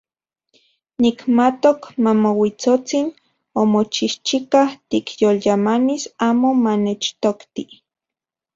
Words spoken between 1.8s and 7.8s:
Momauitsotsin omochijchika tikyolyamanis amo manechtokti.